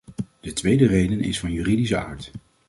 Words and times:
De 0.39 0.53
tweede 0.53 0.87
reden 0.87 1.19
is 1.19 1.39
van 1.39 1.51
juridische 1.51 1.97
aard. 1.97 2.31